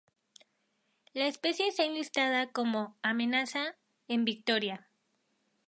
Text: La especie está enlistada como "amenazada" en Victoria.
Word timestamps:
La 1.13 1.27
especie 1.27 1.67
está 1.67 1.83
enlistada 1.85 2.51
como 2.51 2.97
"amenazada" 3.03 3.77
en 4.07 4.25
Victoria. 4.25 4.89